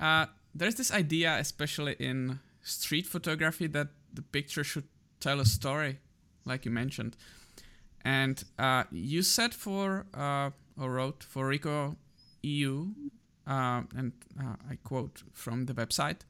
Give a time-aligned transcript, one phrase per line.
[0.00, 4.88] uh, there's this idea, especially in street photography, that the picture should
[5.20, 5.98] tell a story,
[6.44, 7.16] like you mentioned.
[8.02, 11.96] And uh, you said for uh, or wrote for Ricoh
[12.42, 12.88] EU,
[13.46, 16.20] uh, and uh, I quote from the website.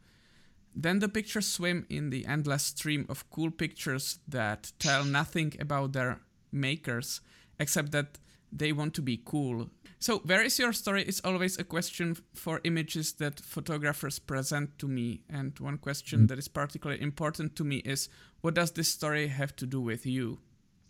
[0.74, 5.92] Then the pictures swim in the endless stream of cool pictures that tell nothing about
[5.92, 6.20] their
[6.52, 7.20] makers,
[7.58, 8.18] except that
[8.52, 9.70] they want to be cool.
[9.98, 14.88] So, where is your story is always a question for images that photographers present to
[14.88, 15.20] me.
[15.28, 16.28] And one question mm.
[16.28, 18.08] that is particularly important to me is
[18.40, 20.38] what does this story have to do with you?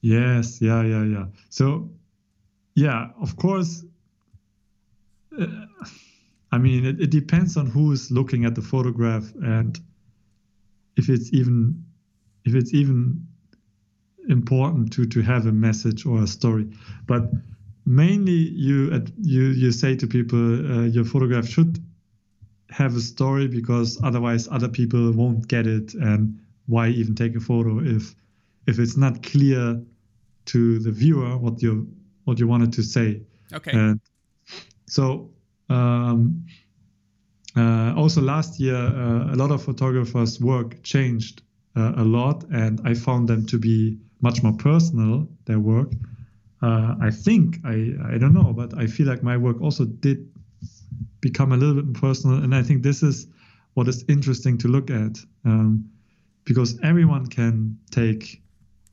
[0.00, 1.26] Yes, yeah, yeah, yeah.
[1.48, 1.90] So,
[2.74, 3.84] yeah, of course.
[5.38, 5.46] Uh,
[6.52, 9.78] I mean, it, it depends on who is looking at the photograph and
[10.96, 11.84] if it's even
[12.44, 13.26] if it's even
[14.30, 16.66] important to to have a message or a story.
[17.06, 17.30] But
[17.86, 21.78] mainly, you you you say to people, uh, your photograph should
[22.70, 25.94] have a story because otherwise other people won't get it.
[25.94, 28.14] And why even take a photo if
[28.66, 29.82] if it's not clear
[30.46, 31.88] to the viewer what you
[32.24, 33.22] what you wanted to say?
[33.52, 33.72] Okay.
[33.72, 34.00] And
[34.86, 35.30] so
[35.68, 36.44] um,
[37.56, 41.42] uh, also last year, uh, a lot of photographers' work changed
[41.76, 45.28] uh, a lot, and I found them to be much more personal.
[45.44, 45.92] Their work,
[46.62, 50.28] uh, I think, I I don't know, but I feel like my work also did
[51.20, 53.26] become a little bit personal, and I think this is
[53.74, 55.88] what is interesting to look at, um,
[56.44, 58.42] because everyone can take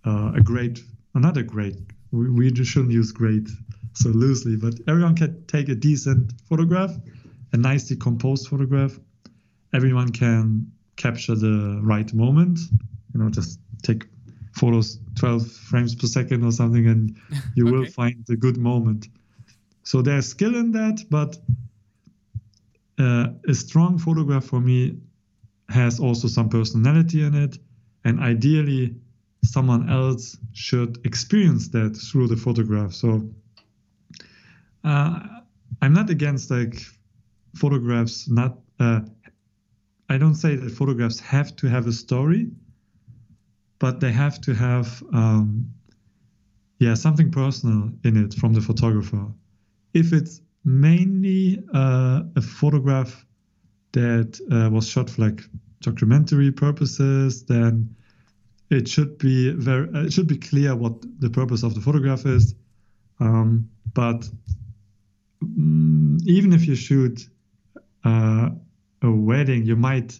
[0.06, 0.84] uh, a great,
[1.16, 1.76] another great.
[2.12, 3.50] We, we shouldn't use great
[3.94, 6.92] so loosely, but everyone can take a decent photograph,
[7.54, 9.00] a nicely composed photograph.
[9.74, 12.60] Everyone can capture the right moment.
[13.14, 14.06] You know, just take
[14.58, 17.16] photos 12 frames per second or something, and
[17.56, 17.78] you okay.
[17.78, 19.08] will find the good moment.
[19.84, 21.38] So there's skill in that, but
[23.00, 24.98] uh, a strong photograph for me
[25.70, 27.58] has also some personality in it,
[28.04, 28.96] and ideally,
[29.44, 32.94] someone else should experience that through the photograph.
[32.94, 33.30] So
[34.84, 35.20] uh,
[35.82, 36.82] I'm not against like
[37.56, 38.28] photographs.
[38.30, 39.02] Not uh,
[40.10, 42.50] I don't say that photographs have to have a story,
[43.80, 45.70] but they have to have um,
[46.80, 49.28] yeah something personal in it from the photographer.
[49.94, 53.26] If it's mainly uh, a photograph
[53.94, 55.42] that uh, was shot for like
[55.82, 57.96] documentary purposes, then
[58.70, 62.26] it should be very uh, it should be clear what the purpose of the photograph
[62.26, 62.56] is.
[63.20, 64.30] Um, but
[65.44, 67.30] Mm, even if you shoot
[68.04, 68.50] uh,
[69.02, 70.20] a wedding, you might,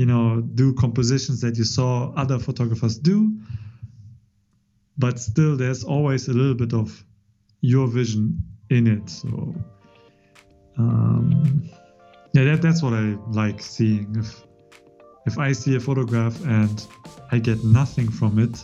[0.00, 3.38] you know, do compositions that you saw other photographers do.
[4.96, 7.04] But still, there's always a little bit of
[7.60, 9.10] your vision in it.
[9.10, 9.54] So,
[10.78, 11.68] um,
[12.32, 14.16] yeah, that, that's what I like seeing.
[14.16, 14.42] If
[15.26, 16.86] if I see a photograph and
[17.30, 18.56] I get nothing from it,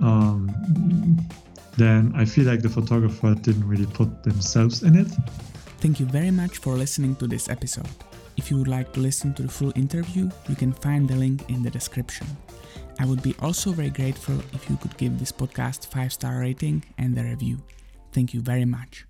[0.00, 0.44] um,
[1.78, 5.08] then I feel like the photographer didn't really put themselves in it.
[5.80, 7.88] Thank you very much for listening to this episode.
[8.36, 11.48] If you would like to listen to the full interview, you can find the link
[11.48, 12.26] in the description.
[12.98, 16.84] I would be also very grateful if you could give this podcast 5 star rating
[16.98, 17.62] and a review.
[18.12, 19.06] Thank you very much.